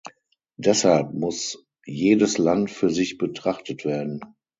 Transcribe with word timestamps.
Deshalb 0.57 1.13
muss 1.13 1.63
jedes 1.85 2.39
Land 2.39 2.71
für 2.71 2.89
sich 2.89 3.19
betrachtet 3.19 3.85
werden. 3.85 4.21